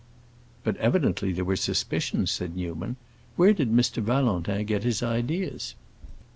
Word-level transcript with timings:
"But 0.63 0.77
evidently 0.77 1.31
there 1.31 1.45
were 1.45 1.55
suspicions," 1.55 2.31
said 2.31 2.55
Newman. 2.55 2.95
"Where 3.35 3.53
did 3.53 3.71
Mr. 3.71 4.01
Valentin 4.01 4.65
get 4.65 4.83
his 4.83 5.03
ideas?" 5.03 5.75